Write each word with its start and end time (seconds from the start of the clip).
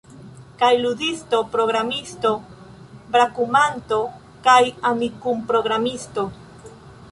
Kaj 0.61 0.69
ludisto, 0.85 1.41
programisto, 1.55 2.31
brakumanto 3.17 4.01
kaj 4.49 4.59
Amikum-programisto 4.93 6.29